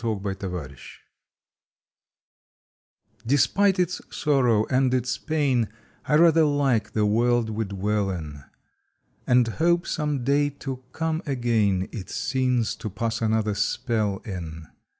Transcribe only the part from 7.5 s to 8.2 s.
we dwell